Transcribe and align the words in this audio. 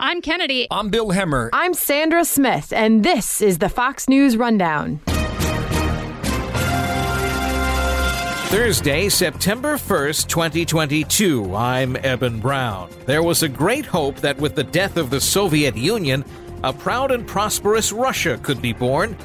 I'm 0.00 0.22
Kennedy. 0.22 0.68
I'm 0.70 0.90
Bill 0.90 1.08
Hemmer. 1.08 1.50
I'm 1.52 1.74
Sandra 1.74 2.24
Smith, 2.24 2.72
and 2.72 3.04
this 3.04 3.42
is 3.42 3.58
the 3.58 3.68
Fox 3.68 4.08
News 4.08 4.36
Rundown. 4.36 5.00
Thursday, 8.46 9.08
September 9.08 9.74
1st, 9.74 10.28
2022. 10.28 11.52
I'm 11.52 11.96
Eben 11.96 12.38
Brown. 12.38 12.88
There 13.06 13.24
was 13.24 13.42
a 13.42 13.48
great 13.48 13.84
hope 13.84 14.14
that 14.18 14.38
with 14.38 14.54
the 14.54 14.62
death 14.62 14.96
of 14.96 15.10
the 15.10 15.20
Soviet 15.20 15.76
Union, 15.76 16.24
a 16.62 16.72
proud 16.72 17.10
and 17.10 17.26
prosperous 17.26 17.90
Russia 17.90 18.38
could 18.40 18.62
be 18.62 18.72
born. 18.72 19.16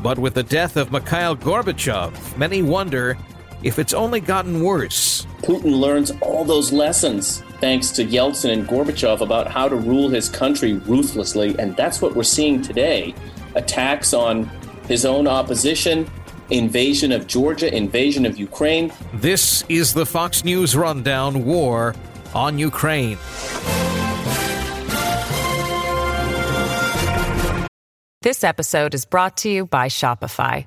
But 0.00 0.16
with 0.16 0.34
the 0.34 0.44
death 0.44 0.76
of 0.76 0.92
Mikhail 0.92 1.34
Gorbachev, 1.34 2.38
many 2.38 2.62
wonder 2.62 3.18
if 3.62 3.78
it's 3.78 3.94
only 3.94 4.20
gotten 4.20 4.62
worse. 4.62 5.26
Putin 5.42 5.80
learns 5.80 6.12
all 6.22 6.44
those 6.44 6.72
lessons 6.72 7.42
thanks 7.60 7.90
to 7.90 8.04
Yeltsin 8.04 8.52
and 8.52 8.66
Gorbachev 8.66 9.20
about 9.20 9.48
how 9.48 9.68
to 9.68 9.76
rule 9.76 10.08
his 10.08 10.28
country 10.28 10.74
ruthlessly, 10.74 11.58
and 11.58 11.76
that's 11.76 12.00
what 12.00 12.14
we're 12.14 12.22
seeing 12.22 12.62
today 12.62 13.14
attacks 13.54 14.14
on 14.14 14.44
his 14.86 15.04
own 15.04 15.26
opposition, 15.26 16.08
invasion 16.50 17.12
of 17.12 17.26
Georgia, 17.26 17.74
invasion 17.74 18.26
of 18.26 18.38
Ukraine. 18.38 18.92
This 19.14 19.64
is 19.68 19.94
the 19.94 20.06
Fox 20.06 20.44
News 20.44 20.76
Rundown 20.76 21.44
War 21.44 21.94
on 22.34 22.58
Ukraine. 22.58 23.18
This 28.22 28.44
episode 28.44 28.94
is 28.94 29.06
brought 29.06 29.38
to 29.38 29.48
you 29.48 29.64
by 29.66 29.88
Shopify. 29.88 30.66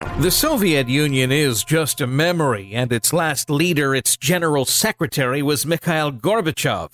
The 0.00 0.30
Soviet 0.30 0.88
Union 0.88 1.32
is 1.32 1.64
just 1.64 2.02
a 2.02 2.06
memory, 2.06 2.72
and 2.74 2.92
its 2.92 3.14
last 3.14 3.48
leader, 3.48 3.94
its 3.94 4.14
general 4.16 4.66
secretary, 4.66 5.42
was 5.42 5.64
Mikhail 5.64 6.12
Gorbachev, 6.12 6.90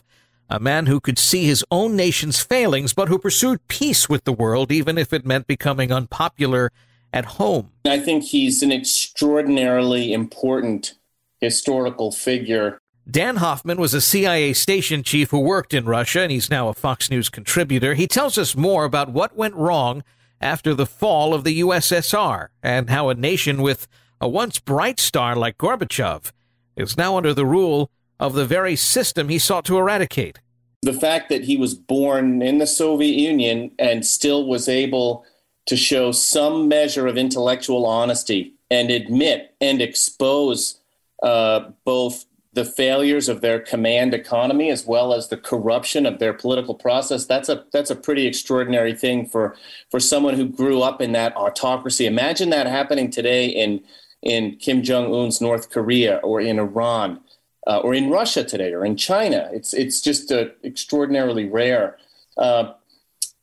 a 0.48 0.61
man 0.61 0.86
who 0.86 1.00
could 1.00 1.19
see 1.19 1.45
his 1.45 1.64
own 1.73 1.97
nation's 1.97 2.41
failings, 2.41 2.92
but 2.92 3.08
who 3.08 3.19
pursued 3.19 3.67
peace 3.67 4.08
with 4.08 4.23
the 4.23 4.33
world, 4.33 4.70
even 4.70 4.98
if 4.98 5.12
it 5.12 5.27
meant 5.27 5.48
becoming 5.48 5.91
unpopular 5.91 6.70
at 7.12 7.25
home. 7.25 7.73
I 7.84 7.98
think 7.98 8.23
he's 8.23 8.62
an 8.62 8.70
extraordinarily 8.70 10.12
important 10.12 10.95
historical 11.41 12.12
figure. 12.12 12.78
Dan 13.11 13.36
Hoffman 13.36 13.80
was 13.80 13.95
a 13.95 14.01
CIA 14.01 14.52
station 14.52 15.02
chief 15.02 15.30
who 15.30 15.41
worked 15.41 15.74
in 15.74 15.86
Russia, 15.86 16.20
and 16.20 16.30
he's 16.30 16.51
now 16.51 16.68
a 16.68 16.74
Fox 16.74 17.11
News 17.11 17.29
contributor. 17.29 17.95
He 17.95 18.07
tells 18.07 18.39
us 18.39 18.55
more 18.55 18.85
about 18.85 19.11
what 19.11 19.36
went 19.36 19.57
wrong 19.57 20.05
after 20.42 20.75
the 20.75 20.86
fall 20.86 21.33
of 21.33 21.45
the 21.45 21.61
USSR 21.61 22.48
and 22.63 22.91
how 22.91 23.08
a 23.08 23.14
nation 23.14 23.63
with 23.63 23.86
a 24.20 24.29
once 24.29 24.58
bright 24.58 25.01
star 25.01 25.35
like 25.36 25.58
Gorbachev 25.58 26.33
is 26.77 26.97
now 26.97 27.17
under 27.17 27.33
the 27.33 27.47
rule 27.47 27.91
of 28.19 28.35
the 28.35 28.45
very 28.45 28.77
system 28.77 29.29
he 29.29 29.39
sought 29.39 29.64
to 29.67 29.79
eradicate. 29.79 30.41
The 30.83 30.92
fact 30.92 31.29
that 31.29 31.45
he 31.45 31.57
was 31.57 31.75
born 31.75 32.42
in 32.42 32.58
the 32.58 32.67
Soviet 32.67 33.17
Union 33.17 33.70
and 33.79 34.05
still 34.05 34.47
was 34.47 34.69
able 34.69 35.25
to 35.67 35.77
show 35.77 36.13
some 36.13 36.69
measure 36.69 37.07
of 37.07 37.17
intellectual 37.17 37.86
honesty 37.86 38.55
and 38.70 38.91
admit 38.91 39.55
and 39.61 39.80
expose 39.80 40.80
uh, 41.23 41.70
both 41.85 42.24
the 42.55 42.64
failures 42.64 43.29
of 43.29 43.40
their 43.40 43.58
command 43.58 44.13
economy 44.13 44.70
as 44.70 44.86
well 44.86 45.14
as 45.14 45.29
the 45.29 45.36
corruption 45.36 46.05
of 46.05 46.18
their 46.18 46.35
political 46.35 46.74
process 46.74 47.24
that's 47.24 47.48
a 47.48 47.64
that's 47.73 47.90
a 47.90 47.96
pretty 47.96 48.27
extraordinary 48.27 48.95
thing 48.95 49.27
for 49.27 49.57
for 49.90 49.98
someone 49.98 50.35
who 50.35 50.46
grew 50.46 50.83
up 50.83 51.01
in 51.01 51.12
that 51.12 51.35
autocracy. 51.36 52.07
Imagine 52.07 52.51
that 52.51 52.67
happening 52.67 53.11
today 53.11 53.46
in 53.46 53.83
in 54.23 54.57
Kim 54.57 54.83
Jong 54.83 55.12
Un's 55.14 55.41
North 55.41 55.70
Korea 55.70 56.17
or 56.18 56.41
in 56.41 56.58
Iran 56.58 57.20
uh, 57.67 57.79
or 57.79 57.95
in 57.95 58.11
Russia 58.11 58.45
today 58.45 58.73
or 58.73 58.85
in 58.85 58.96
China. 58.96 59.48
It's 59.52 59.73
it's 59.74 60.01
just 60.01 60.30
uh, 60.30 60.46
extraordinarily 60.64 61.48
rare. 61.48 61.98
Uh, 62.36 62.73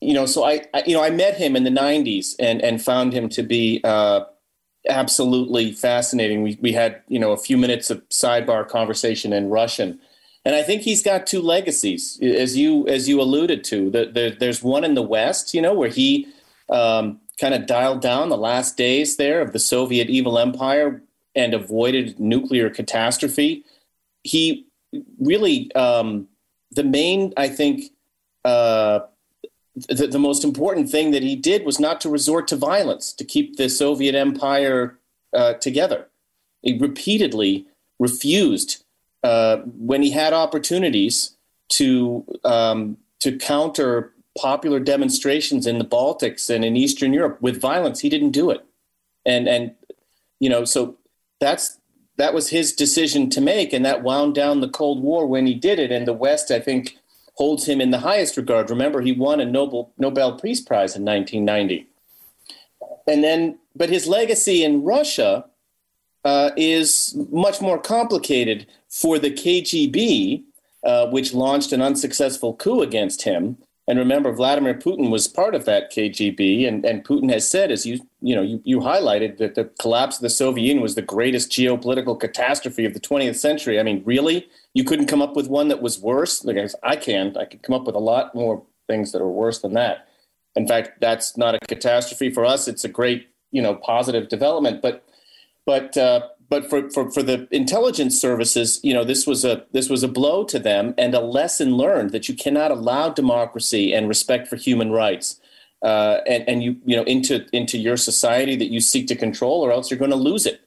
you 0.00 0.14
know 0.14 0.26
so 0.26 0.44
I, 0.44 0.62
I, 0.72 0.82
you 0.86 0.94
know 0.94 1.02
I 1.02 1.10
met 1.10 1.36
him 1.36 1.56
in 1.56 1.64
the 1.64 1.70
90s 1.70 2.34
and 2.38 2.62
and 2.62 2.82
found 2.82 3.12
him 3.12 3.28
to 3.30 3.42
be 3.42 3.80
uh, 3.84 4.24
absolutely 4.88 5.72
fascinating. 5.72 6.42
We 6.42 6.58
we 6.60 6.72
had 6.72 7.02
you 7.08 7.18
know 7.18 7.32
a 7.32 7.36
few 7.36 7.56
minutes 7.56 7.90
of 7.90 8.06
sidebar 8.08 8.68
conversation 8.68 9.32
in 9.32 9.50
Russian, 9.50 10.00
and 10.44 10.54
I 10.54 10.62
think 10.62 10.82
he's 10.82 11.02
got 11.02 11.26
two 11.26 11.42
legacies, 11.42 12.18
as 12.22 12.56
you 12.56 12.86
as 12.88 13.08
you 13.08 13.20
alluded 13.20 13.64
to. 13.64 13.90
The, 13.90 14.06
the, 14.06 14.36
there's 14.38 14.62
one 14.62 14.84
in 14.84 14.94
the 14.94 15.02
West, 15.02 15.54
you 15.54 15.62
know, 15.62 15.74
where 15.74 15.90
he 15.90 16.28
um, 16.68 17.20
kind 17.38 17.54
of 17.54 17.66
dialed 17.66 18.00
down 18.00 18.28
the 18.28 18.36
last 18.36 18.76
days 18.76 19.16
there 19.16 19.40
of 19.40 19.52
the 19.52 19.58
Soviet 19.58 20.08
evil 20.08 20.38
empire 20.38 21.02
and 21.34 21.54
avoided 21.54 22.18
nuclear 22.18 22.70
catastrophe. 22.70 23.64
He 24.22 24.66
really 25.18 25.72
um, 25.74 26.28
the 26.70 26.84
main, 26.84 27.32
I 27.36 27.48
think. 27.48 27.92
Uh, 28.44 29.00
the, 29.74 30.06
the, 30.06 30.18
most 30.18 30.44
important 30.44 30.90
thing 30.90 31.12
that 31.12 31.22
he 31.22 31.36
did 31.36 31.64
was 31.64 31.78
not 31.78 32.00
to 32.00 32.08
resort 32.08 32.48
to 32.48 32.56
violence 32.56 33.12
to 33.12 33.24
keep 33.24 33.56
the 33.56 33.68
Soviet 33.68 34.14
empire 34.14 34.98
uh, 35.32 35.54
together. 35.54 36.08
He 36.62 36.76
repeatedly 36.76 37.66
refused 37.98 38.84
uh, 39.22 39.58
when 39.58 40.02
he 40.02 40.10
had 40.10 40.32
opportunities 40.32 41.36
to 41.70 42.24
um, 42.44 42.96
to 43.20 43.36
counter 43.36 44.12
popular 44.36 44.80
demonstrations 44.80 45.66
in 45.66 45.78
the 45.78 45.84
Baltics 45.84 46.48
and 46.48 46.64
in 46.64 46.76
Eastern 46.76 47.12
Europe 47.12 47.40
with 47.40 47.60
violence. 47.60 48.00
He 48.00 48.08
didn't 48.08 48.30
do 48.30 48.50
it, 48.50 48.64
and 49.24 49.48
and 49.48 49.74
you 50.40 50.48
know 50.48 50.64
so 50.64 50.96
that's 51.38 51.78
that 52.16 52.34
was 52.34 52.50
his 52.50 52.72
decision 52.72 53.30
to 53.30 53.40
make, 53.40 53.72
and 53.72 53.84
that 53.84 54.02
wound 54.02 54.34
down 54.34 54.60
the 54.60 54.68
Cold 54.68 55.02
War 55.02 55.26
when 55.26 55.46
he 55.46 55.54
did 55.54 55.78
it. 55.78 55.90
And 55.90 56.06
the 56.06 56.12
West, 56.12 56.50
I 56.50 56.60
think 56.60 56.98
holds 57.34 57.66
him 57.66 57.80
in 57.80 57.90
the 57.90 57.98
highest 57.98 58.36
regard. 58.36 58.70
Remember, 58.70 59.00
he 59.00 59.12
won 59.12 59.40
a 59.40 59.44
Nobel 59.44 59.92
Nobel 59.98 60.38
Peace 60.38 60.60
Prize 60.60 60.96
in 60.96 61.04
1990, 61.04 61.86
and 63.06 63.24
then 63.24 63.58
but 63.74 63.90
his 63.90 64.06
legacy 64.06 64.64
in 64.64 64.82
Russia 64.82 65.46
uh, 66.24 66.50
is 66.56 67.16
much 67.30 67.60
more 67.60 67.78
complicated 67.78 68.66
for 68.88 69.18
the 69.18 69.30
KGB, 69.30 70.42
uh, 70.84 71.06
which 71.08 71.32
launched 71.32 71.72
an 71.72 71.82
unsuccessful 71.82 72.54
coup 72.54 72.82
against 72.82 73.22
him. 73.22 73.56
And 73.88 73.98
remember, 73.98 74.32
Vladimir 74.32 74.74
Putin 74.74 75.10
was 75.10 75.26
part 75.26 75.54
of 75.54 75.64
that 75.64 75.90
KGB, 75.90 76.68
and, 76.68 76.84
and 76.84 77.04
Putin 77.04 77.32
has 77.32 77.48
said, 77.48 77.72
as 77.72 77.86
you 77.86 78.00
you 78.22 78.34
know 78.34 78.42
you, 78.42 78.60
you 78.64 78.80
highlighted, 78.80 79.38
that 79.38 79.54
the 79.54 79.64
collapse 79.78 80.16
of 80.16 80.22
the 80.22 80.30
Soviet 80.30 80.64
Union 80.64 80.82
was 80.82 80.94
the 80.94 81.02
greatest 81.02 81.50
geopolitical 81.50 82.18
catastrophe 82.18 82.84
of 82.84 82.94
the 82.94 83.00
20th 83.00 83.36
century. 83.36 83.80
I 83.80 83.82
mean, 83.82 84.02
really, 84.04 84.48
you 84.74 84.84
couldn't 84.84 85.06
come 85.06 85.22
up 85.22 85.36
with 85.36 85.48
one 85.48 85.68
that 85.68 85.82
was 85.82 86.00
worse. 86.00 86.44
Like 86.44 86.56
I 86.82 86.96
can, 86.96 87.36
I 87.36 87.44
could 87.44 87.62
come 87.62 87.74
up 87.74 87.84
with 87.84 87.94
a 87.94 88.00
lot 88.00 88.34
more 88.34 88.62
things 88.88 89.12
that 89.12 89.22
are 89.22 89.28
worse 89.28 89.60
than 89.60 89.74
that. 89.74 90.08
In 90.56 90.66
fact, 90.66 91.00
that's 91.00 91.36
not 91.36 91.54
a 91.54 91.60
catastrophe 91.60 92.30
for 92.30 92.44
us. 92.44 92.68
It's 92.68 92.84
a 92.84 92.88
great, 92.88 93.28
you 93.52 93.62
know, 93.62 93.76
positive 93.76 94.28
development. 94.28 94.82
But, 94.82 95.04
but, 95.64 95.96
uh, 95.96 96.28
but 96.48 96.68
for, 96.68 96.90
for, 96.90 97.10
for 97.10 97.22
the 97.22 97.46
intelligence 97.52 98.20
services, 98.20 98.80
you 98.82 98.92
know, 98.92 99.04
this 99.04 99.26
was 99.26 99.44
a 99.44 99.64
this 99.70 99.88
was 99.88 100.02
a 100.02 100.08
blow 100.08 100.42
to 100.44 100.58
them 100.58 100.94
and 100.98 101.14
a 101.14 101.20
lesson 101.20 101.76
learned 101.76 102.10
that 102.10 102.28
you 102.28 102.34
cannot 102.34 102.72
allow 102.72 103.08
democracy 103.08 103.94
and 103.94 104.08
respect 104.08 104.48
for 104.48 104.56
human 104.56 104.90
rights 104.90 105.39
uh, 105.82 106.18
and, 106.26 106.48
and 106.48 106.62
you 106.62 106.76
you 106.84 106.96
know 106.96 107.04
into 107.04 107.46
into 107.52 107.78
your 107.78 107.96
society 107.96 108.56
that 108.56 108.70
you 108.70 108.80
seek 108.80 109.06
to 109.08 109.16
control, 109.16 109.60
or 109.64 109.72
else 109.72 109.90
you're 109.90 109.98
going 109.98 110.10
to 110.10 110.16
lose 110.16 110.46
it. 110.46 110.60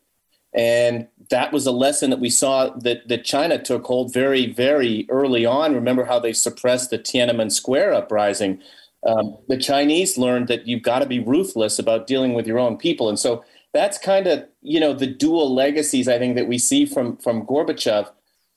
And 0.55 1.07
that 1.31 1.51
was 1.51 1.65
a 1.65 1.71
lesson 1.71 2.11
that 2.11 2.19
we 2.19 2.29
saw 2.29 2.69
that, 2.77 3.07
that 3.07 3.25
China 3.25 3.57
took 3.57 3.85
hold 3.87 4.13
very, 4.13 4.53
very 4.53 5.07
early 5.09 5.47
on. 5.47 5.73
Remember 5.73 6.05
how 6.05 6.19
they 6.19 6.33
suppressed 6.33 6.91
the 6.91 6.99
Tiananmen 6.99 7.51
Square 7.51 7.93
uprising 7.95 8.61
Um, 9.05 9.37
the 9.49 9.57
Chinese 9.57 10.17
learned 10.17 10.47
that 10.47 10.65
you've 10.67 10.83
got 10.83 10.99
to 10.99 11.05
be 11.05 11.19
ruthless 11.19 11.79
about 11.79 12.07
dealing 12.07 12.33
with 12.33 12.47
your 12.47 12.59
own 12.59 12.77
people, 12.77 13.09
and 13.09 13.19
so 13.19 13.43
that's 13.73 13.97
kind 13.97 14.27
of 14.27 14.45
you 14.61 14.79
know 14.79 14.93
the 14.93 15.07
dual 15.07 15.53
legacies 15.53 16.07
I 16.07 16.17
think 16.19 16.35
that 16.35 16.47
we 16.47 16.57
see 16.57 16.85
from 16.85 17.17
from 17.17 17.45
Gorbachev. 17.45 18.09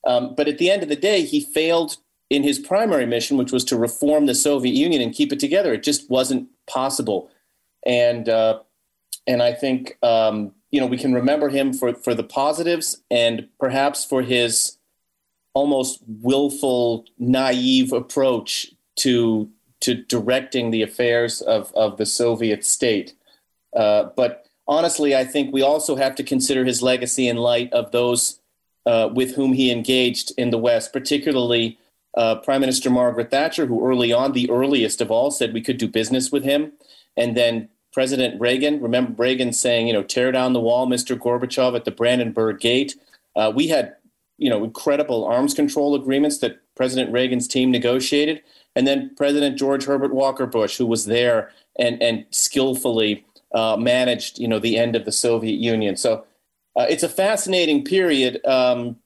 Um, 0.07 0.35
but 0.37 0.47
at 0.49 0.59
the 0.59 0.71
end 0.71 0.83
of 0.83 0.89
the 0.89 0.97
day, 0.97 1.25
he 1.25 1.41
failed 1.41 1.97
in 2.31 2.43
his 2.43 2.59
primary 2.59 3.07
mission, 3.07 3.37
which 3.37 3.53
was 3.53 3.65
to 3.65 3.77
reform 3.77 4.27
the 4.27 4.35
Soviet 4.35 4.75
Union 4.75 5.01
and 5.01 5.15
keep 5.15 5.33
it 5.33 5.41
together. 5.41 5.73
It 5.73 5.83
just 5.83 6.11
wasn't 6.11 6.49
possible, 6.67 7.31
and 7.85 8.29
uh, 8.29 8.61
and 9.27 9.43
I 9.43 9.53
think 9.53 9.97
um, 10.03 10.53
you 10.71 10.81
know 10.81 10.87
we 10.87 10.99
can 10.99 11.15
remember 11.15 11.49
him 11.49 11.73
for 11.73 11.95
for 11.95 12.15
the 12.15 12.25
positives 12.25 13.03
and 13.11 13.49
perhaps 13.59 14.05
for 14.05 14.23
his 14.23 14.79
almost 15.55 16.03
willful, 16.07 17.07
naive 17.19 17.93
approach 17.93 18.73
to 18.97 19.51
to 19.81 19.95
directing 19.95 20.71
the 20.71 20.83
affairs 20.83 21.41
of 21.41 21.73
of 21.75 21.97
the 21.97 22.07
Soviet 22.07 22.65
state. 22.65 23.15
Uh, 23.75 24.11
but 24.17 24.47
honestly, 24.67 25.15
I 25.15 25.25
think 25.25 25.53
we 25.53 25.63
also 25.63 25.97
have 25.97 26.15
to 26.17 26.25
consider 26.25 26.65
his 26.65 26.83
legacy 26.83 27.29
in 27.29 27.37
light 27.37 27.73
of 27.73 27.93
those 27.93 28.41
uh, 28.85 29.09
with 29.13 29.35
whom 29.35 29.53
he 29.53 29.71
engaged 29.71 30.33
in 30.37 30.51
the 30.51 30.59
West, 30.59 30.93
particularly 30.93 31.79
uh, 32.17 32.37
Prime 32.37 32.61
Minister 32.61 32.91
Margaret 32.91 33.31
Thatcher, 33.31 33.67
who 33.67 33.87
early 33.87 34.13
on, 34.13 34.33
the 34.33 34.51
earliest 34.51 35.01
of 35.01 35.11
all, 35.11 35.31
said 35.31 35.53
we 35.53 35.61
could 35.61 35.79
do 35.79 35.89
business 35.89 36.33
with 36.33 36.45
him. 36.45 36.73
And 37.17 37.37
then 37.37 37.69
President 37.93 38.41
Reagan, 38.41 38.81
remember 38.81 39.13
Reagan 39.13 39.53
saying, 39.53 39.87
you 39.87 39.93
know, 39.93 40.03
tear 40.03 40.33
down 40.33 40.53
the 40.53 40.61
wall, 40.61 40.87
Mr. 40.87 41.19
Gorbachev, 41.19 41.75
at 41.75 41.85
the 41.85 41.91
Brandenburg 41.91 42.61
Gate. 42.61 42.95
Uh, 43.35 43.53
we 43.55 43.69
had, 43.69 43.97
you 44.39 44.51
know, 44.51 44.65
incredible 44.65 45.25
arms 45.25 45.55
control 45.55 45.95
agreements 45.95 46.39
that 46.39 46.61
President 46.75 47.13
Reagan's 47.13 47.49
team 47.49 47.71
negotiated. 47.71 48.43
And 48.75 48.87
then 48.87 49.15
President 49.17 49.57
George 49.57 49.85
Herbert 49.85 50.15
Walker 50.15 50.47
Bush, 50.47 50.77
who 50.77 50.87
was 50.87 51.07
there 51.07 51.51
and, 51.79 52.01
and 52.03 52.27
skillfully 52.31 53.25
uh, 53.55 53.77
managed, 53.79 54.39
you 54.39 54.47
know, 54.47 54.59
the 54.59 54.77
end 54.77 54.95
of 54.95 55.07
the 55.07 55.13
Soviet 55.13 55.59
Union. 55.59 55.97
So 55.97 56.27
uh, 56.77 56.87
it's 56.89 57.03
a 57.03 57.09
fascinating 57.09 57.85
period, 57.85 58.45
um, 58.45 58.97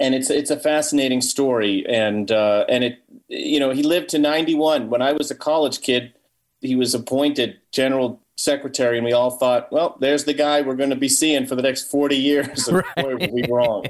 and 0.00 0.14
it's 0.14 0.30
it's 0.30 0.50
a 0.50 0.58
fascinating 0.58 1.20
story. 1.20 1.84
And 1.88 2.30
uh, 2.30 2.64
and 2.68 2.84
it, 2.84 3.02
you 3.28 3.60
know, 3.60 3.70
he 3.70 3.82
lived 3.82 4.10
to 4.10 4.18
91. 4.18 4.90
When 4.90 5.02
I 5.02 5.12
was 5.12 5.30
a 5.30 5.34
college 5.34 5.80
kid, 5.80 6.12
he 6.60 6.76
was 6.76 6.94
appointed 6.94 7.58
general 7.72 8.20
secretary, 8.36 8.98
and 8.98 9.04
we 9.04 9.12
all 9.12 9.30
thought, 9.32 9.70
well, 9.70 9.96
there's 10.00 10.24
the 10.24 10.34
guy 10.34 10.62
we're 10.62 10.74
going 10.74 10.90
to 10.90 10.96
be 10.96 11.08
seeing 11.08 11.46
for 11.46 11.54
the 11.54 11.62
next 11.62 11.90
40 11.90 12.16
years. 12.16 12.68
Right. 12.72 12.84
boy, 12.96 13.16
were 13.16 13.32
we 13.32 13.46
wrong. 13.48 13.84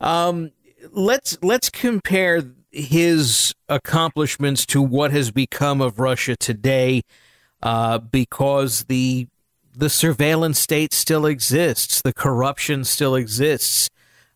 um, 0.00 0.52
let's 0.92 1.38
let's 1.42 1.68
compare 1.68 2.42
his 2.70 3.54
accomplishments 3.68 4.66
to 4.66 4.82
what 4.82 5.10
has 5.10 5.30
become 5.30 5.80
of 5.80 5.98
Russia 5.98 6.36
today 6.36 7.02
uh, 7.62 7.98
because 7.98 8.84
the 8.84 9.28
the 9.74 9.90
surveillance 9.90 10.58
state 10.58 10.92
still 10.92 11.24
exists, 11.24 12.02
the 12.02 12.12
corruption 12.12 12.84
still 12.84 13.14
exists. 13.14 13.88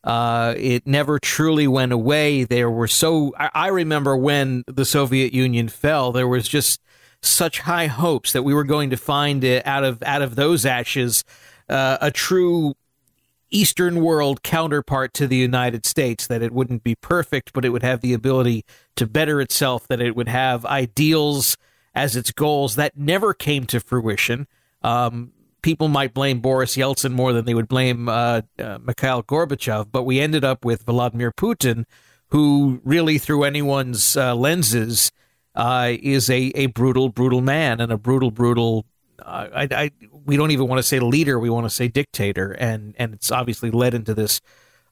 Uh, 0.05 0.55
it 0.57 0.87
never 0.87 1.19
truly 1.19 1.69
went 1.69 1.93
away. 1.93 2.45
There 2.45 2.71
were 2.71 2.89
so 2.89 3.33
I, 3.39 3.51
I 3.55 3.69
remember 3.69 4.17
when 4.17 4.65
the 4.67 4.85
Soviet 4.85 5.33
Union 5.33 5.69
fell, 5.69 6.11
there 6.13 6.29
was 6.29 6.49
just 6.49 6.81
such 7.21 7.61
high 7.61 7.87
hopes 7.87 8.33
that 8.33 8.43
we 8.43 8.53
were 8.53 8.65
going 8.65 8.91
to 8.91 8.97
find 8.97 9.45
out 9.45 9.85
of 9.85 10.03
out 10.03 10.23
of 10.23 10.35
those 10.35 10.67
ashes 10.67 11.23
uh, 11.69 11.99
a 12.01 12.11
true 12.11 12.75
Eastern 13.53 14.03
world 14.03 14.43
counterpart 14.43 15.15
to 15.15 15.27
the 15.27 15.37
United 15.37 15.87
States, 15.87 16.27
that 16.27 16.43
it 16.43 16.53
wouldn't 16.53 16.83
be 16.83 16.95
perfect, 16.97 17.53
but 17.53 17.65
it 17.65 17.69
would 17.69 17.83
have 17.83 18.01
the 18.01 18.15
ability 18.15 18.65
to 18.97 19.07
better 19.07 19.41
itself, 19.41 19.87
that 19.89 20.01
it 20.01 20.17
would 20.17 20.29
have 20.29 20.65
ideals 20.65 21.57
as 21.95 22.17
its 22.17 22.33
goals. 22.33 22.77
That 22.77 22.97
never 22.97 23.35
came 23.35 23.67
to 23.67 23.79
fruition. 23.79 24.49
Um, 24.83 25.33
people 25.63 25.89
might 25.89 26.13
blame 26.13 26.41
Boris 26.41 26.77
Yeltsin 26.77 27.13
more 27.13 27.33
than 27.33 27.45
they 27.45 27.55
would 27.55 27.69
blame 27.69 28.09
uh, 28.09 28.43
uh, 28.59 28.79
Mikhail 28.83 29.23
Gorbachev, 29.23 29.91
but 29.91 30.03
we 30.03 30.21
ended 30.21 30.45
up 30.45 30.65
with 30.65 30.85
Vladimir 30.85 31.33
Putin, 31.33 31.85
who 32.29 32.81
really, 32.85 33.19
through 33.19 33.45
anyone's 33.45 34.17
uh, 34.17 34.35
lenses, 34.35 35.13
uh, 35.55 35.93
is 36.03 36.29
a, 36.29 36.53
a 36.55 36.67
brutal, 36.67 37.09
brutal 37.09 37.41
man 37.41 37.81
and 37.81 37.93
a 37.93 37.99
brutal, 37.99 38.31
brutal. 38.31 38.87
Uh, 39.19 39.49
I, 39.55 39.69
I, 39.71 39.91
we 40.25 40.37
don't 40.37 40.51
even 40.51 40.67
want 40.67 40.79
to 40.79 40.83
say 40.83 40.99
leader; 40.99 41.39
we 41.39 41.51
want 41.51 41.65
to 41.67 41.71
say 41.71 41.89
dictator, 41.89 42.53
and 42.53 42.95
and 42.99 43.15
it's 43.15 43.31
obviously 43.31 43.71
led 43.71 43.95
into 43.95 44.15
this 44.15 44.41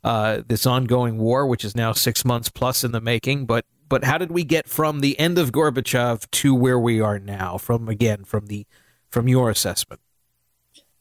uh, 0.05 0.43
this 0.47 0.67
ongoing 0.67 1.19
war, 1.19 1.47
which 1.47 1.65
is 1.65 1.75
now 1.75 1.93
six 1.93 2.25
months 2.25 2.49
plus 2.49 2.85
in 2.85 2.93
the 2.93 3.01
making. 3.01 3.47
But 3.47 3.65
but 3.89 4.05
how 4.05 4.19
did 4.19 4.31
we 4.31 4.45
get 4.45 4.69
from 4.69 5.01
the 5.01 5.19
end 5.19 5.39
of 5.39 5.51
Gorbachev 5.51 6.31
to 6.31 6.55
where 6.55 6.79
we 6.79 7.01
are 7.01 7.19
now? 7.19 7.59
From 7.59 7.89
again, 7.89 8.25
from 8.25 8.47
the 8.47 8.67
from 9.09 9.27
your 9.27 9.51
assessment. 9.51 10.01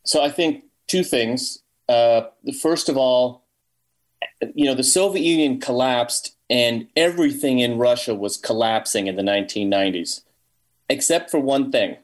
So 0.05 0.23
I 0.23 0.29
think 0.29 0.63
two 0.87 1.03
things. 1.03 1.61
Uh, 1.87 2.21
first 2.61 2.89
of 2.89 2.97
all, 2.97 3.45
you 4.53 4.65
know, 4.65 4.75
the 4.75 4.83
Soviet 4.83 5.23
Union 5.23 5.59
collapsed, 5.59 6.35
and 6.49 6.87
everything 6.95 7.59
in 7.59 7.77
Russia 7.77 8.15
was 8.15 8.37
collapsing 8.37 9.07
in 9.07 9.15
the 9.15 9.21
1990s, 9.21 10.23
except 10.89 11.29
for 11.29 11.39
one 11.39 11.71
thing, 11.71 11.97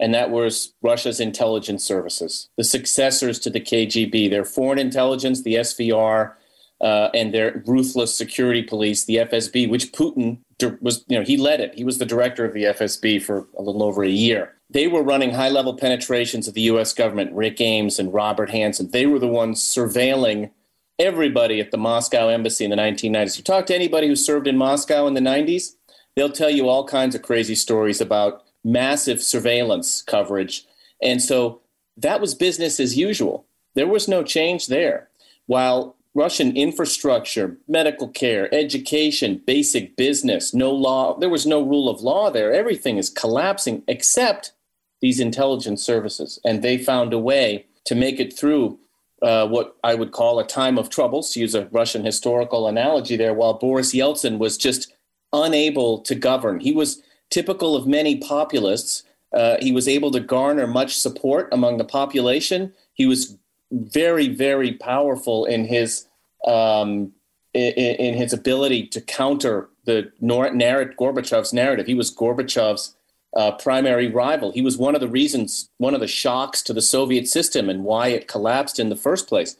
and 0.00 0.14
that 0.14 0.30
was 0.30 0.74
Russia's 0.82 1.20
intelligence 1.20 1.84
services, 1.84 2.48
the 2.56 2.64
successors 2.64 3.38
to 3.40 3.50
the 3.50 3.60
KGB, 3.60 4.30
their 4.30 4.44
foreign 4.44 4.78
intelligence, 4.78 5.42
the 5.42 5.56
SVR, 5.56 6.34
uh, 6.80 7.08
and 7.14 7.32
their 7.32 7.62
ruthless 7.66 8.16
security 8.16 8.62
police, 8.62 9.04
the 9.04 9.16
FSB, 9.16 9.68
which 9.68 9.92
Putin 9.92 10.38
was, 10.80 11.04
you 11.08 11.18
know, 11.18 11.24
he 11.24 11.36
led 11.36 11.60
it. 11.60 11.74
He 11.74 11.84
was 11.84 11.98
the 11.98 12.06
director 12.06 12.44
of 12.44 12.54
the 12.54 12.64
FSB 12.64 13.22
for 13.22 13.46
a 13.58 13.62
little 13.62 13.82
over 13.82 14.04
a 14.04 14.08
year. 14.08 14.54
They 14.70 14.86
were 14.88 15.02
running 15.02 15.32
high 15.32 15.48
level 15.48 15.76
penetrations 15.76 16.48
of 16.48 16.54
the 16.54 16.62
US 16.62 16.92
government, 16.92 17.32
Rick 17.32 17.60
Ames 17.60 17.98
and 17.98 18.12
Robert 18.12 18.50
Hanssen. 18.50 18.90
They 18.90 19.06
were 19.06 19.18
the 19.18 19.28
ones 19.28 19.62
surveilling 19.62 20.50
everybody 20.98 21.60
at 21.60 21.70
the 21.70 21.76
Moscow 21.76 22.28
embassy 22.28 22.64
in 22.64 22.70
the 22.70 22.76
1990s. 22.76 23.36
You 23.36 23.44
talk 23.44 23.66
to 23.66 23.74
anybody 23.74 24.06
who 24.06 24.16
served 24.16 24.46
in 24.46 24.56
Moscow 24.56 25.06
in 25.06 25.14
the 25.14 25.20
90s, 25.20 25.74
they'll 26.16 26.30
tell 26.30 26.50
you 26.50 26.68
all 26.68 26.86
kinds 26.86 27.14
of 27.14 27.22
crazy 27.22 27.54
stories 27.54 28.00
about 28.00 28.42
massive 28.62 29.22
surveillance 29.22 30.02
coverage. 30.02 30.64
And 31.02 31.20
so 31.20 31.60
that 31.96 32.20
was 32.20 32.34
business 32.34 32.80
as 32.80 32.96
usual. 32.96 33.46
There 33.74 33.88
was 33.88 34.08
no 34.08 34.22
change 34.22 34.68
there. 34.68 35.08
While 35.46 35.96
Russian 36.14 36.56
infrastructure, 36.56 37.58
medical 37.66 38.08
care, 38.08 38.52
education, 38.54 39.42
basic 39.46 39.96
business, 39.96 40.54
no 40.54 40.70
law. 40.70 41.18
There 41.18 41.28
was 41.28 41.44
no 41.44 41.60
rule 41.60 41.88
of 41.88 42.02
law 42.02 42.30
there. 42.30 42.52
Everything 42.52 42.98
is 42.98 43.10
collapsing 43.10 43.82
except 43.88 44.52
these 45.00 45.18
intelligence 45.18 45.84
services. 45.84 46.38
And 46.44 46.62
they 46.62 46.78
found 46.78 47.12
a 47.12 47.18
way 47.18 47.66
to 47.86 47.94
make 47.94 48.20
it 48.20 48.36
through 48.36 48.78
uh, 49.22 49.48
what 49.48 49.76
I 49.82 49.94
would 49.94 50.12
call 50.12 50.38
a 50.38 50.46
time 50.46 50.78
of 50.78 50.88
troubles, 50.88 51.32
to 51.32 51.40
use 51.40 51.54
a 51.54 51.66
Russian 51.66 52.04
historical 52.04 52.68
analogy 52.68 53.16
there, 53.16 53.34
while 53.34 53.54
Boris 53.54 53.94
Yeltsin 53.94 54.38
was 54.38 54.56
just 54.56 54.92
unable 55.32 55.98
to 56.00 56.14
govern. 56.14 56.60
He 56.60 56.72
was 56.72 57.02
typical 57.30 57.74
of 57.74 57.86
many 57.86 58.16
populists. 58.18 59.02
Uh, 59.32 59.56
he 59.60 59.72
was 59.72 59.88
able 59.88 60.10
to 60.12 60.20
garner 60.20 60.66
much 60.66 60.96
support 60.96 61.48
among 61.52 61.78
the 61.78 61.84
population. 61.84 62.72
He 62.92 63.06
was 63.06 63.36
very, 63.74 64.28
very 64.28 64.72
powerful 64.72 65.44
in 65.44 65.66
his 65.66 66.06
um, 66.46 67.12
in, 67.52 67.72
in, 67.72 68.14
his 68.14 68.32
ability 68.32 68.86
to 68.88 69.00
counter 69.00 69.70
the 69.84 70.12
narrative, 70.20 70.96
Gorbachev's 70.96 71.52
narrative. 71.52 71.86
He 71.86 71.94
was 71.94 72.14
Gorbachev's 72.14 72.96
uh, 73.36 73.52
primary 73.52 74.08
rival. 74.08 74.52
He 74.52 74.60
was 74.60 74.76
one 74.76 74.94
of 74.94 75.00
the 75.00 75.08
reasons, 75.08 75.70
one 75.78 75.94
of 75.94 76.00
the 76.00 76.06
shocks 76.06 76.62
to 76.62 76.72
the 76.72 76.82
Soviet 76.82 77.26
system 77.28 77.68
and 77.68 77.84
why 77.84 78.08
it 78.08 78.28
collapsed 78.28 78.78
in 78.78 78.88
the 78.88 78.96
first 78.96 79.28
place. 79.28 79.56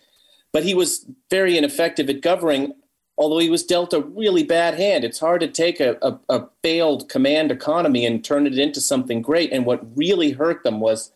But 0.52 0.64
he 0.64 0.74
was 0.74 1.06
very 1.30 1.56
ineffective 1.56 2.08
at 2.08 2.20
governing, 2.20 2.74
although 3.16 3.38
he 3.38 3.50
was 3.50 3.64
dealt 3.64 3.92
a 3.92 4.00
really 4.00 4.44
bad 4.44 4.74
hand. 4.74 5.04
It's 5.04 5.20
hard 5.20 5.40
to 5.40 5.48
take 5.48 5.80
a, 5.80 5.96
a, 6.02 6.18
a 6.28 6.48
failed 6.62 7.08
command 7.08 7.50
economy 7.50 8.06
and 8.06 8.24
turn 8.24 8.46
it 8.46 8.58
into 8.58 8.80
something 8.80 9.22
great. 9.22 9.52
And 9.52 9.66
what 9.66 9.96
really 9.96 10.32
hurt 10.32 10.62
them 10.62 10.80
was 10.80 11.12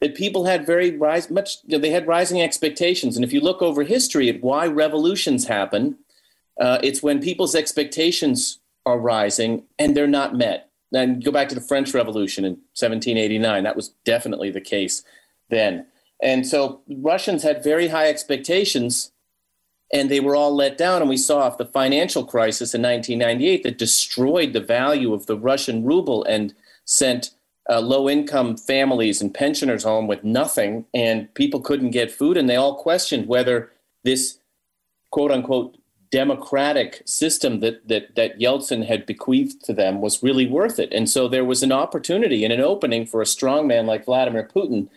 that 0.00 0.14
people 0.14 0.46
had 0.46 0.66
very 0.66 0.96
rise 0.96 1.30
much 1.30 1.58
you 1.64 1.76
know, 1.76 1.82
they 1.82 1.90
had 1.90 2.06
rising 2.06 2.40
expectations. 2.40 3.16
And 3.16 3.24
if 3.24 3.32
you 3.32 3.40
look 3.40 3.60
over 3.62 3.82
history 3.82 4.28
at 4.28 4.42
why 4.42 4.66
revolutions 4.66 5.46
happen 5.46 5.98
uh, 6.60 6.78
it's 6.82 7.02
when 7.02 7.20
people's 7.20 7.54
expectations 7.54 8.58
are 8.84 8.98
rising 8.98 9.64
and 9.78 9.96
they're 9.96 10.06
not 10.06 10.36
met. 10.36 10.68
And 10.92 11.24
go 11.24 11.32
back 11.32 11.48
to 11.48 11.54
the 11.54 11.60
french 11.60 11.94
revolution 11.94 12.44
in 12.44 12.52
1789 12.74 13.64
that 13.64 13.76
was 13.76 13.90
definitely 14.04 14.50
the 14.50 14.60
case 14.60 15.02
then. 15.48 15.86
And 16.22 16.46
so 16.46 16.82
russians 16.88 17.42
had 17.42 17.64
very 17.64 17.88
high 17.88 18.08
expectations 18.08 19.12
and 19.92 20.08
they 20.08 20.20
were 20.20 20.36
all 20.36 20.54
let 20.54 20.76
down. 20.76 21.00
And 21.00 21.08
we 21.08 21.16
saw 21.16 21.48
the 21.50 21.64
financial 21.64 22.24
crisis 22.24 22.74
in 22.74 22.82
1998 22.82 23.62
that 23.62 23.78
destroyed 23.78 24.52
the 24.52 24.60
value 24.60 25.14
of 25.14 25.26
the 25.26 25.38
russian 25.38 25.84
ruble 25.84 26.24
and 26.24 26.54
sent 26.84 27.30
uh, 27.70 27.80
low 27.80 28.10
income 28.10 28.56
families 28.56 29.22
and 29.22 29.32
pensioners 29.32 29.84
home 29.84 30.08
with 30.08 30.24
nothing, 30.24 30.84
and 30.92 31.32
people 31.34 31.60
couldn't 31.60 31.92
get 31.92 32.10
food, 32.10 32.36
and 32.36 32.50
they 32.50 32.56
all 32.56 32.74
questioned 32.74 33.28
whether 33.28 33.70
this 34.02 34.38
quote 35.10 35.30
unquote 35.30 35.76
democratic 36.10 37.02
system 37.06 37.60
that 37.60 37.86
that 37.86 38.16
that 38.16 38.38
Yeltsin 38.40 38.84
had 38.84 39.06
bequeathed 39.06 39.64
to 39.64 39.72
them 39.72 40.00
was 40.00 40.22
really 40.22 40.46
worth 40.46 40.80
it. 40.80 40.92
And 40.92 41.08
so 41.08 41.28
there 41.28 41.44
was 41.44 41.62
an 41.62 41.70
opportunity 41.70 42.44
and 42.44 42.52
an 42.52 42.60
opening 42.60 43.06
for 43.06 43.22
a 43.22 43.26
strong 43.26 43.68
man 43.68 43.86
like 43.86 44.04
Vladimir 44.04 44.48
Putin, 44.52 44.88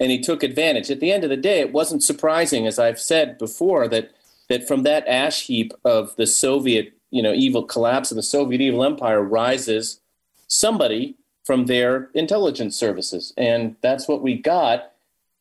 and 0.00 0.10
he 0.10 0.18
took 0.18 0.42
advantage. 0.42 0.90
At 0.90 1.00
the 1.00 1.12
end 1.12 1.24
of 1.24 1.30
the 1.30 1.36
day, 1.36 1.60
it 1.60 1.72
wasn't 1.72 2.02
surprising, 2.02 2.66
as 2.66 2.78
I've 2.78 3.00
said 3.00 3.36
before, 3.36 3.88
that 3.88 4.10
that 4.48 4.66
from 4.66 4.84
that 4.84 5.06
ash 5.06 5.46
heap 5.46 5.74
of 5.84 6.16
the 6.16 6.26
Soviet, 6.26 6.94
you 7.10 7.22
know, 7.22 7.34
evil 7.34 7.62
collapse 7.62 8.10
of 8.10 8.16
the 8.16 8.22
Soviet 8.22 8.62
evil 8.62 8.84
empire 8.84 9.22
rises 9.22 10.00
somebody 10.46 11.16
from 11.44 11.66
their 11.66 12.08
intelligence 12.14 12.76
services, 12.76 13.32
and 13.36 13.76
that's 13.80 14.06
what 14.06 14.22
we 14.22 14.36
got. 14.36 14.92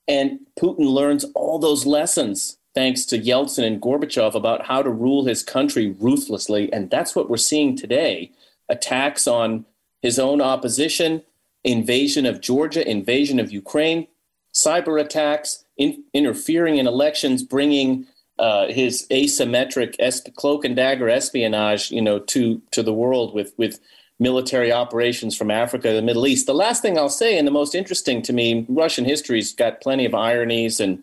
And 0.08 0.40
Putin 0.60 0.92
learns 0.92 1.26
all 1.36 1.60
those 1.60 1.86
lessons 1.86 2.58
thanks 2.74 3.06
to 3.06 3.20
Yeltsin 3.20 3.66
and 3.66 3.82
Gorbachev 3.82 4.34
about 4.34 4.66
how 4.66 4.82
to 4.82 4.90
rule 4.90 5.26
his 5.26 5.44
country 5.44 5.96
ruthlessly. 6.00 6.72
And 6.72 6.90
that's 6.90 7.16
what 7.16 7.30
we're 7.30 7.38
seeing 7.38 7.76
today 7.76 8.32
attacks 8.70 9.28
on 9.28 9.66
his 10.02 10.18
own 10.18 10.42
opposition, 10.42 11.22
invasion 11.64 12.26
of 12.26 12.42
Georgia, 12.42 12.90
invasion 12.90 13.40
of 13.40 13.52
Ukraine, 13.52 14.08
cyber 14.54 15.00
attacks, 15.00 15.66
in, 15.78 16.04
interfering 16.14 16.78
in 16.78 16.88
elections, 16.88 17.44
bringing 17.44 18.08
uh, 18.40 18.68
his 18.68 19.06
asymmetric 19.12 19.98
esp- 19.98 20.34
cloak 20.36 20.64
and 20.64 20.76
dagger 20.76 21.10
espionage, 21.10 21.92
you 21.92 22.02
know, 22.02 22.20
to 22.20 22.62
to 22.72 22.82
the 22.82 22.94
world 22.94 23.34
with 23.34 23.54
with 23.58 23.80
military 24.22 24.72
operations 24.72 25.36
from 25.36 25.50
Africa, 25.50 25.90
to 25.90 25.96
the 25.96 26.02
Middle 26.02 26.28
East. 26.28 26.46
The 26.46 26.54
last 26.54 26.84
thing 26.84 26.98
I'll 26.98 27.10
say, 27.10 27.38
and 27.38 27.48
the 27.48 27.52
most 27.52 27.74
interesting 27.74 28.22
to 28.22 28.32
me, 28.32 28.68
Russian 28.70 29.04
history's 29.04 29.52
got 29.52 29.82
plenty 29.82 30.06
of 30.06 30.14
ironies 30.14 30.80
and 30.80 31.02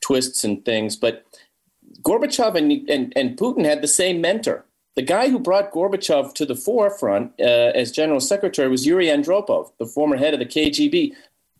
twists 0.00 0.42
and 0.42 0.64
things. 0.64 0.96
But 0.96 1.24
Gorbachev 2.02 2.56
and, 2.56 2.90
and, 2.90 3.12
and 3.14 3.38
Putin 3.38 3.64
had 3.64 3.82
the 3.82 3.88
same 3.88 4.20
mentor. 4.20 4.64
The 4.96 5.02
guy 5.02 5.28
who 5.28 5.38
brought 5.38 5.70
Gorbachev 5.70 6.34
to 6.34 6.44
the 6.44 6.56
forefront 6.56 7.32
uh, 7.38 7.70
as 7.74 7.92
general 7.92 8.20
secretary 8.20 8.68
was 8.68 8.84
Yuri 8.84 9.06
Andropov, 9.06 9.70
the 9.78 9.86
former 9.86 10.16
head 10.16 10.34
of 10.34 10.40
the 10.40 10.46
KGB. 10.46 11.12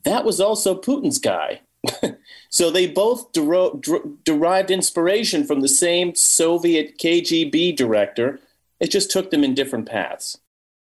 That 0.03 0.25
was 0.25 0.41
also 0.41 0.75
Putin's 0.75 1.19
guy. 1.19 1.61
so 2.49 2.71
they 2.71 2.89
both 2.89 3.31
der- 3.33 4.01
derived 4.25 4.73
inspiration 4.73 5.45
from 5.45 5.61
the 5.61 5.69
same 5.69 6.17
Soviet 6.17 6.99
KGB 6.99 7.77
director. 7.77 8.41
It 8.81 8.91
just 8.91 9.11
took 9.13 9.31
them 9.31 9.45
in 9.45 9.55
different 9.55 9.87
paths. 9.87 10.39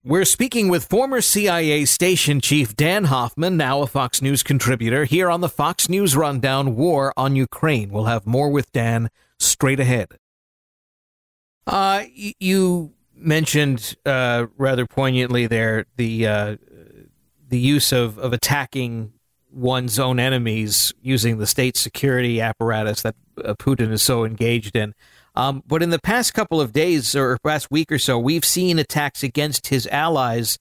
We're 0.08 0.24
speaking 0.24 0.70
with 0.70 0.86
former 0.86 1.20
CIA 1.20 1.84
station 1.84 2.40
chief 2.40 2.78
Dan 2.78 3.04
Hoffman, 3.04 3.58
now 3.58 3.82
a 3.82 3.88
Fox 3.88 4.22
News 4.22 4.42
contributor, 4.42 5.04
here 5.04 5.30
on 5.30 5.42
the 5.42 5.50
Fox 5.50 5.90
News 5.90 6.16
Rundown 6.16 6.78
War 6.78 7.12
on 7.18 7.36
Ukraine. 7.36 7.90
We'll 7.90 8.06
have 8.06 8.26
more 8.26 8.50
with 8.50 8.72
Dan 8.72 9.10
straight 9.38 9.82
ahead. 9.82 10.18
Uh, 11.68 12.06
you 12.16 12.94
mentioned 13.18 13.98
uh, 14.06 14.46
rather 14.58 14.86
poignantly 14.86 15.46
there 15.46 15.88
the 15.98 16.26
uh, 16.26 16.56
the 17.50 17.60
use 17.60 17.92
of, 17.92 18.18
of 18.18 18.32
attacking 18.32 19.12
one's 19.52 20.00
own 20.00 20.22
enemies 20.22 20.94
using 21.02 21.38
the 21.38 21.46
state 21.46 21.76
security 21.76 22.40
apparatus 22.40 23.02
that 23.02 23.16
uh, 23.44 23.56
Putin 23.56 23.92
is 23.92 24.04
so 24.04 24.24
engaged 24.24 24.74
in. 24.74 24.96
Um, 25.38 25.62
but 25.68 25.84
in 25.84 25.92
the 25.92 26.00
past 26.00 26.34
couple 26.34 26.60
of 26.60 26.74
days 26.74 27.16
or 27.16 27.38
past 27.44 27.70
week 27.70 27.92
or 27.92 28.00
so, 28.00 28.18
we've 28.18 28.44
seen 28.44 28.80
attacks 28.80 29.22
against 29.22 29.68
his 29.68 29.86
allies 29.86 30.58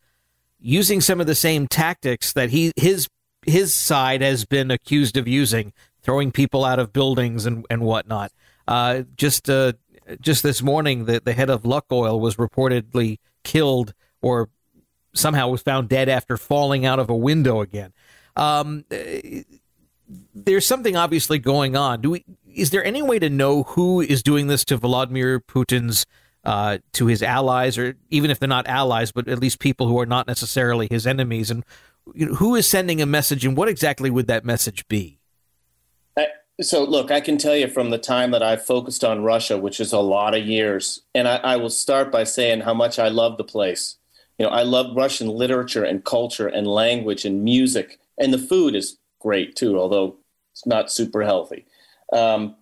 using 0.61 1.01
some 1.01 1.19
of 1.19 1.27
the 1.27 1.35
same 1.35 1.67
tactics 1.67 2.35
that 2.35 2.51
he 2.51 2.73
his 2.77 3.09
his 3.47 3.73
side 3.73 4.21
has 4.21 4.45
been 4.45 4.71
accused 4.71 5.17
of 5.17 5.27
using, 5.27 5.73
throwing 6.03 6.31
people 6.31 6.63
out 6.63 6.79
of 6.79 6.93
buildings 6.93 7.47
and 7.47 7.65
and 7.71 7.81
whatnot. 7.81 8.33
Uh, 8.69 9.05
just 9.17 9.49
uh, 9.49 9.73
just 10.21 10.43
this 10.43 10.61
morning, 10.63 11.07
the 11.07 11.23
the 11.25 11.33
head 11.33 11.49
of 11.49 11.63
Lukoil 11.63 12.21
was 12.21 12.37
reportedly 12.37 13.17
killed 13.45 13.95
or 14.21 14.51
somehow 15.15 15.49
was 15.49 15.63
found 15.63 15.89
dead 15.89 16.11
after 16.11 16.37
falling 16.37 16.85
out 16.85 16.99
of 16.99 17.09
a 17.09 17.17
window 17.17 17.63
again. 17.63 17.95
Um, 18.37 18.85
there's 20.35 20.67
something 20.67 20.97
obviously 20.97 21.39
going 21.39 21.77
on. 21.77 22.03
Do 22.03 22.11
we? 22.11 22.25
Is 22.57 22.71
there 22.71 22.85
any 22.85 23.03
way 23.03 23.19
to 23.19 23.29
know 23.29 23.65
who 23.65 24.01
is 24.01 24.23
doing 24.23 24.47
this 24.47 24.65
to 24.65 24.77
Vladimir 24.79 25.41
Putin's, 25.41 26.07
uh, 26.43 26.79
to 26.95 27.07
his 27.07 27.23
allies, 27.23 27.77
or 27.77 27.97
even 28.11 28.31
if 28.31 28.39
they're 28.39 28.49
not 28.49 28.67
allies, 28.67 29.13
but 29.13 29.29
at 29.29 29.39
least 29.39 29.59
people 29.59 29.89
who 29.89 30.01
are 30.01 30.07
not 30.07 30.27
necessarily 30.27 30.89
his 30.91 31.07
enemies? 31.07 31.51
And 31.51 31.65
you 32.15 32.27
know, 32.27 32.35
who 32.37 32.55
is 32.55 32.67
sending 32.67 33.03
a 33.03 33.07
message, 33.07 33.45
and 33.45 33.57
what 33.57 33.69
exactly 33.69 34.11
would 34.11 34.27
that 34.29 34.45
message 34.45 34.89
be? 34.89 35.19
so, 36.61 36.85
look, 36.85 37.11
I 37.11 37.21
can 37.21 37.37
tell 37.37 37.55
you 37.55 37.69
from 37.69 37.91
the 37.91 37.99
time 37.99 38.31
that 38.31 38.43
I've 38.43 38.65
focused 38.65 39.05
on 39.05 39.23
Russia, 39.23 39.59
which 39.59 39.79
is 39.79 39.93
a 39.93 39.99
lot 39.99 40.35
of 40.35 40.47
years, 40.47 41.03
and 41.15 41.29
I, 41.29 41.37
I 41.37 41.57
will 41.57 41.71
start 41.71 42.11
by 42.11 42.25
saying 42.25 42.63
how 42.63 42.73
much 42.73 42.99
I 42.99 43.09
love 43.09 43.37
the 43.37 43.45
place. 43.45 43.97
You 44.39 44.47
know, 44.47 44.53
I 44.53 44.63
love 44.63 44.97
Russian 44.97 45.29
literature 45.29 45.85
and 45.85 46.05
culture 46.05 46.49
and 46.49 46.67
language 46.67 47.27
and 47.27 47.45
music, 47.45 47.99
and 48.17 48.33
the 48.33 48.39
food 48.39 48.75
is 48.75 48.97
great 49.21 49.55
too, 49.55 49.79
although 49.79 50.17
it's 50.53 50.67
not 50.67 50.91
super 50.91 51.23
healthy. 51.23 51.67
Um, 52.13 52.57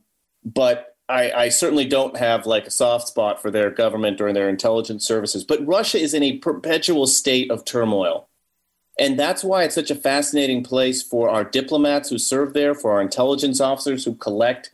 but 0.44 0.96
I, 1.08 1.30
I, 1.32 1.48
certainly 1.50 1.84
don't 1.84 2.16
have 2.16 2.46
like 2.46 2.66
a 2.66 2.70
soft 2.70 3.08
spot 3.08 3.42
for 3.42 3.50
their 3.50 3.70
government 3.70 4.20
or 4.20 4.32
their 4.32 4.48
intelligence 4.48 5.06
services. 5.06 5.44
But 5.44 5.66
Russia 5.66 5.98
is 5.98 6.14
in 6.14 6.22
a 6.22 6.38
perpetual 6.38 7.06
state 7.06 7.50
of 7.50 7.64
turmoil. 7.64 8.28
And 8.98 9.18
that's 9.18 9.44
why 9.44 9.64
it's 9.64 9.74
such 9.74 9.90
a 9.90 9.96
fascinating 9.96 10.62
place 10.62 11.02
for 11.02 11.28
our 11.28 11.44
diplomats 11.44 12.08
who 12.08 12.18
serve 12.18 12.54
there, 12.54 12.74
for 12.74 12.92
our 12.92 13.02
intelligence 13.02 13.60
officers 13.60 14.04
who 14.04 14.14
collect 14.14 14.70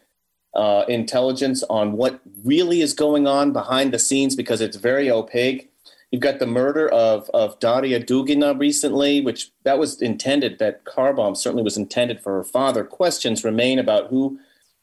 uh, 0.55 0.85
intelligence 0.89 1.63
on 1.71 1.93
what 1.93 2.21
really 2.45 2.81
is 2.81 2.93
going 2.93 3.27
on 3.27 3.53
behind 3.53 3.93
the 3.93 3.99
scenes 3.99 4.37
because 4.37 4.61
it's 4.61 4.77
very 4.77 5.11
opaque. 5.11 5.71
You've 6.11 6.23
got 6.23 6.41
the 6.41 6.47
murder 6.47 6.89
of, 6.89 7.31
of 7.33 7.59
Daria 7.61 8.03
Dugina 8.03 8.59
recently, 8.59 9.21
which 9.21 9.53
that 9.63 9.79
was 9.79 10.03
intended, 10.03 10.59
that 10.59 10.85
car 10.85 11.13
bomb 11.13 11.37
certainly 11.37 11.63
was 11.63 11.77
intended 11.77 12.21
for 12.21 12.35
her 12.35 12.45
father. 12.45 12.85
Questions 12.85 13.45
remain 13.45 13.79
about 13.79 14.09
who 14.11 14.39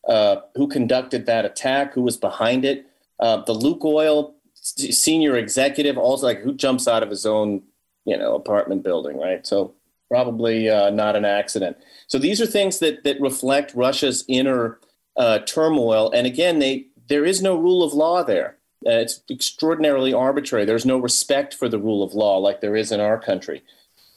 uh, 0.08 0.38
who 0.56 0.68
conducted 0.68 1.26
that 1.26 1.46
attack, 1.46 1.94
who 1.94 2.02
was 2.02 2.18
behind 2.18 2.66
it. 2.66 2.86
Uh, 3.20 3.44
the 3.46 3.54
Lukoil 3.54 4.34
senior 4.54 5.38
executive, 5.38 5.98
also 5.98 6.26
like 6.26 6.40
who 6.40 6.54
jumps 6.54 6.88
out 6.88 7.04
of 7.04 7.10
his 7.10 7.26
own, 7.26 7.64
you 8.06 8.18
know, 8.18 8.36
apartment 8.36 8.84
building, 8.84 9.18
right? 9.18 9.46
So 9.46 9.74
probably 10.10 10.70
uh, 10.70 10.90
not 10.90 11.16
an 11.16 11.26
accident. 11.26 11.78
So 12.08 12.18
these 12.18 12.42
are 12.42 12.46
things 12.46 12.80
that 12.80 13.04
that 13.04 13.20
reflect 13.20 13.74
Russia's 13.76 14.24
inner 14.28 14.80
uh, 15.16 15.40
turmoil. 15.40 16.12
And 16.12 16.28
again, 16.28 16.60
they 16.60 16.88
there 17.08 17.26
is 17.26 17.42
no 17.42 17.56
rule 17.58 17.84
of 17.84 17.94
law 17.94 18.24
there. 18.24 18.58
Uh, 18.86 18.92
it's 18.92 19.22
extraordinarily 19.30 20.14
arbitrary. 20.14 20.66
There's 20.66 20.86
no 20.86 20.98
respect 20.98 21.54
for 21.54 21.68
the 21.68 21.80
rule 21.80 22.04
of 22.04 22.14
law 22.14 22.38
like 22.38 22.62
there 22.62 22.76
is 22.76 22.92
in 22.92 23.00
our 23.00 23.20
country. 23.20 23.64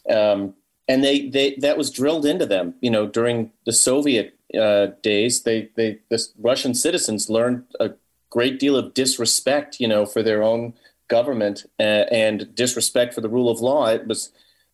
Um, 0.09 0.55
and 0.87 1.05
they, 1.05 1.29
they 1.29 1.55
that 1.57 1.79
was 1.79 1.91
drilled 1.91 2.27
into 2.27 2.47
them. 2.47 2.75
You 2.81 2.91
know, 2.91 3.07
during 3.07 3.53
the 3.65 3.73
Soviet 3.73 4.37
uh, 4.59 4.89
days, 5.03 5.43
they 5.43 5.71
they 5.77 5.99
the 6.09 6.25
Russian 6.39 6.75
citizens 6.75 7.31
learned 7.31 7.65
a 7.79 7.93
great 8.31 8.59
deal 8.59 8.77
of 8.77 8.95
disrespect. 8.95 9.81
You 9.81 9.89
know, 9.89 10.07
for 10.07 10.23
their 10.23 10.43
own 10.43 10.75
government 11.11 11.67
uh, 11.79 12.07
and 12.11 12.55
disrespect 12.55 13.13
for 13.13 13.21
the 13.21 13.29
rule 13.29 13.51
of 13.51 13.61
law. 13.61 13.89
It 13.89 14.07
was 14.07 14.33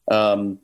um, 0.08 0.60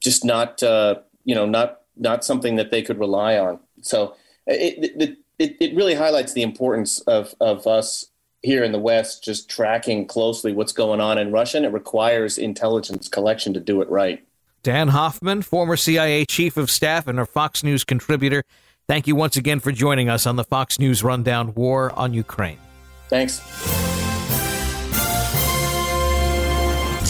just 0.00 0.24
not 0.24 0.60
uh, 0.62 0.96
you 1.24 1.36
know 1.36 1.46
not 1.46 1.82
not 1.96 2.24
something 2.24 2.56
that 2.56 2.72
they 2.72 2.82
could 2.82 2.98
rely 2.98 3.36
on. 3.36 3.60
So 3.82 4.16
it, 4.46 5.16
it, 5.38 5.56
it 5.60 5.76
really 5.76 5.94
highlights 5.94 6.32
the 6.32 6.42
importance 6.42 6.98
of 7.00 7.34
of 7.40 7.68
us 7.68 8.06
here 8.42 8.64
in 8.64 8.72
the 8.72 8.78
West 8.80 9.22
just 9.22 9.48
tracking 9.48 10.04
closely 10.04 10.52
what's 10.52 10.72
going 10.72 11.00
on 11.00 11.18
in 11.18 11.30
Russia, 11.30 11.58
and 11.58 11.66
it 11.66 11.72
requires 11.72 12.38
intelligence 12.38 13.08
collection 13.08 13.54
to 13.54 13.60
do 13.60 13.80
it 13.82 13.88
right. 13.88 14.26
Dan 14.62 14.88
Hoffman, 14.88 15.42
former 15.42 15.76
CIA 15.76 16.24
chief 16.24 16.56
of 16.56 16.70
staff 16.70 17.08
and 17.08 17.18
a 17.18 17.26
Fox 17.26 17.64
News 17.64 17.82
contributor, 17.82 18.44
thank 18.86 19.08
you 19.08 19.16
once 19.16 19.36
again 19.36 19.58
for 19.58 19.72
joining 19.72 20.08
us 20.08 20.24
on 20.26 20.36
the 20.36 20.44
Fox 20.44 20.78
News 20.78 21.02
Rundown 21.02 21.52
War 21.54 21.90
on 21.98 22.14
Ukraine. 22.14 22.58
Thanks. 23.08 23.40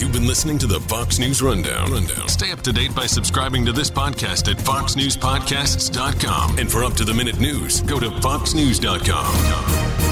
You've 0.00 0.12
been 0.12 0.26
listening 0.26 0.56
to 0.58 0.66
the 0.66 0.80
Fox 0.80 1.18
News 1.18 1.42
Rundown. 1.42 1.92
Rundown. 1.92 2.28
Stay 2.28 2.52
up 2.52 2.62
to 2.62 2.72
date 2.72 2.94
by 2.94 3.04
subscribing 3.06 3.66
to 3.66 3.72
this 3.72 3.90
podcast 3.90 4.50
at 4.50 4.56
foxnewspodcasts.com. 4.56 6.58
And 6.58 6.72
for 6.72 6.84
up 6.84 6.94
to 6.94 7.04
the 7.04 7.12
minute 7.14 7.38
news, 7.38 7.82
go 7.82 8.00
to 8.00 8.08
foxnews.com. 8.08 10.11